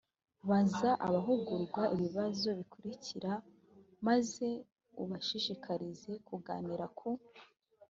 [0.49, 3.31] baza abahugurwa ibibazo bikurikira
[4.07, 4.47] maze
[5.03, 7.09] ubashishikarize kuganira ku